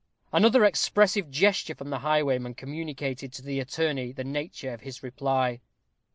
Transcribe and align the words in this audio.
Another 0.33 0.65
expressive 0.65 1.29
gesture 1.29 1.75
from 1.75 1.91
the 1.91 1.99
highwayman 1.99 2.55
communicated 2.55 3.31
to 3.33 3.43
the 3.43 3.59
attorney 3.59 4.11
the 4.11 4.23
nature 4.23 4.73
of 4.73 4.81
his 4.81 5.03
reply. 5.03 5.61